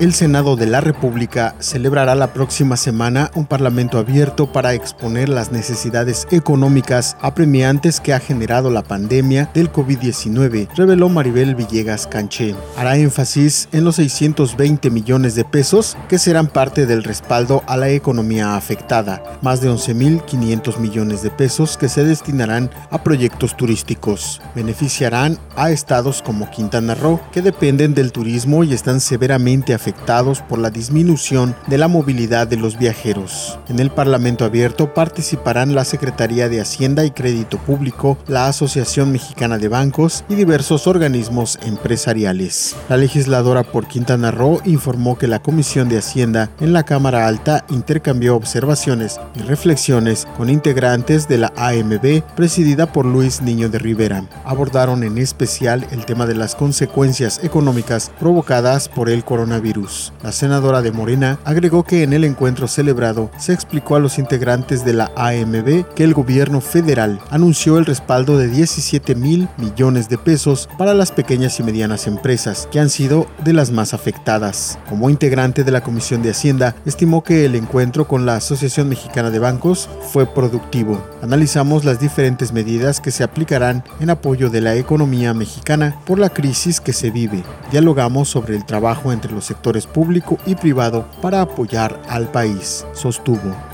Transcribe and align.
El 0.00 0.14
Senado 0.14 0.56
de 0.56 0.64
la 0.64 0.80
República 0.80 1.54
celebrará 1.58 2.14
la 2.14 2.32
próxima 2.32 2.78
semana 2.78 3.30
un 3.34 3.44
parlamento 3.44 3.98
abierto 3.98 4.50
para 4.50 4.72
exponer 4.72 5.28
las 5.28 5.52
necesidades 5.52 6.26
económicas 6.30 7.18
apremiantes 7.20 8.00
que 8.00 8.14
ha 8.14 8.18
generado 8.18 8.70
la 8.70 8.80
pandemia 8.80 9.50
del 9.52 9.70
COVID-19, 9.70 10.68
reveló 10.74 11.10
Maribel 11.10 11.54
Villegas 11.54 12.06
Canché. 12.06 12.54
Hará 12.78 12.96
énfasis 12.96 13.68
en 13.72 13.84
los 13.84 13.96
620 13.96 14.88
millones 14.88 15.34
de 15.34 15.44
pesos 15.44 15.98
que 16.08 16.18
serán 16.18 16.46
parte 16.46 16.86
del 16.86 17.04
respaldo 17.04 17.62
a 17.66 17.76
la 17.76 17.90
economía 17.90 18.56
afectada, 18.56 19.22
más 19.42 19.60
de 19.60 19.68
11.500 19.68 20.78
millones 20.78 21.22
de 21.22 21.30
pesos 21.30 21.76
que 21.76 21.90
se 21.90 22.04
destinarán 22.04 22.70
a 22.88 23.02
proyectos 23.02 23.54
turísticos. 23.54 24.40
Beneficiarán 24.54 25.36
a 25.56 25.70
estados 25.70 26.22
como 26.22 26.50
Quintana 26.50 26.94
Roo, 26.94 27.20
que 27.32 27.42
dependen 27.42 27.92
del 27.92 28.12
turismo 28.12 28.64
y 28.64 28.72
están 28.72 29.00
severamente 29.00 29.74
afectados 29.74 29.89
afectados 29.90 30.40
por 30.40 30.60
la 30.60 30.70
disminución 30.70 31.56
de 31.66 31.76
la 31.76 31.88
movilidad 31.88 32.46
de 32.46 32.56
los 32.56 32.78
viajeros. 32.78 33.58
En 33.68 33.80
el 33.80 33.90
Parlamento 33.90 34.44
Abierto 34.44 34.94
participarán 34.94 35.74
la 35.74 35.84
Secretaría 35.84 36.48
de 36.48 36.60
Hacienda 36.60 37.04
y 37.04 37.10
Crédito 37.10 37.58
Público, 37.58 38.16
la 38.28 38.46
Asociación 38.46 39.10
Mexicana 39.10 39.58
de 39.58 39.66
Bancos 39.66 40.24
y 40.28 40.36
diversos 40.36 40.86
organismos 40.86 41.58
empresariales. 41.62 42.76
La 42.88 42.96
legisladora 42.96 43.64
por 43.64 43.88
Quintana 43.88 44.30
Roo 44.30 44.60
informó 44.64 45.18
que 45.18 45.26
la 45.26 45.42
Comisión 45.42 45.88
de 45.88 45.98
Hacienda 45.98 46.50
en 46.60 46.72
la 46.72 46.84
Cámara 46.84 47.26
Alta 47.26 47.64
intercambió 47.70 48.36
observaciones 48.36 49.18
y 49.34 49.40
reflexiones 49.40 50.28
con 50.36 50.50
integrantes 50.50 51.26
de 51.26 51.38
la 51.38 51.52
AMB 51.56 52.22
presidida 52.36 52.92
por 52.92 53.06
Luis 53.06 53.42
Niño 53.42 53.68
de 53.68 53.80
Rivera. 53.80 54.24
Abordaron 54.44 55.02
en 55.02 55.18
especial 55.18 55.84
el 55.90 56.06
tema 56.06 56.26
de 56.26 56.36
las 56.36 56.54
consecuencias 56.54 57.40
económicas 57.42 58.12
provocadas 58.20 58.88
por 58.88 59.10
el 59.10 59.24
coronavirus 59.24 59.79
la 60.22 60.32
senadora 60.32 60.82
de 60.82 60.92
Morena 60.92 61.38
agregó 61.44 61.84
que 61.84 62.02
en 62.02 62.12
el 62.12 62.24
encuentro 62.24 62.68
celebrado 62.68 63.30
se 63.38 63.52
explicó 63.52 63.96
a 63.96 64.00
los 64.00 64.18
integrantes 64.18 64.84
de 64.84 64.92
la 64.92 65.10
AMB 65.16 65.94
que 65.94 66.04
el 66.04 66.14
gobierno 66.14 66.60
federal 66.60 67.20
anunció 67.30 67.78
el 67.78 67.86
respaldo 67.86 68.38
de 68.38 68.48
17 68.48 69.14
mil 69.14 69.48
millones 69.56 70.08
de 70.08 70.18
pesos 70.18 70.68
para 70.78 70.94
las 70.94 71.12
pequeñas 71.12 71.58
y 71.60 71.62
medianas 71.62 72.06
empresas, 72.06 72.68
que 72.70 72.80
han 72.80 72.90
sido 72.90 73.26
de 73.44 73.52
las 73.52 73.70
más 73.70 73.94
afectadas. 73.94 74.78
Como 74.88 75.10
integrante 75.10 75.64
de 75.64 75.70
la 75.70 75.82
Comisión 75.82 76.22
de 76.22 76.30
Hacienda, 76.30 76.74
estimó 76.84 77.22
que 77.22 77.44
el 77.44 77.54
encuentro 77.54 78.06
con 78.06 78.26
la 78.26 78.36
Asociación 78.36 78.88
Mexicana 78.88 79.30
de 79.30 79.38
Bancos 79.38 79.88
fue 80.12 80.26
productivo. 80.26 81.02
Analizamos 81.22 81.84
las 81.84 82.00
diferentes 82.00 82.52
medidas 82.52 83.00
que 83.00 83.10
se 83.10 83.24
aplicarán 83.24 83.84
en 84.00 84.10
apoyo 84.10 84.50
de 84.50 84.60
la 84.60 84.74
economía 84.74 85.34
mexicana 85.34 85.96
por 86.06 86.18
la 86.18 86.30
crisis 86.30 86.80
que 86.80 86.92
se 86.92 87.10
vive. 87.10 87.42
Dialogamos 87.70 88.28
sobre 88.28 88.56
el 88.56 88.64
trabajo 88.64 89.12
entre 89.12 89.32
los 89.32 89.50
público 89.86 90.38
y 90.46 90.54
privado 90.54 91.06
para 91.22 91.40
apoyar 91.40 92.00
al 92.08 92.30
país, 92.30 92.84
sostuvo. 92.92 93.69